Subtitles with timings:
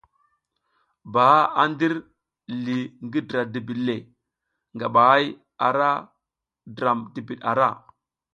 [1.13, 1.25] Ba
[1.61, 1.93] a ndir
[2.63, 3.95] li ngi dra dibiɗ le,
[4.75, 5.25] ngaba hay
[5.59, 5.89] gar ara
[6.75, 7.67] dra dibiɗ ara.